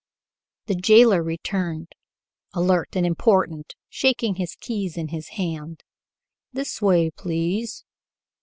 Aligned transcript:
The 0.65 0.73
jailer 0.73 1.21
returned, 1.21 1.91
alert 2.53 2.95
and 2.95 3.05
important, 3.05 3.75
shaking 3.87 4.33
the 4.33 4.47
keys 4.59 4.97
in 4.97 5.09
his 5.09 5.27
hand. 5.37 5.83
"This 6.53 6.81
way, 6.81 7.11
please." 7.11 7.85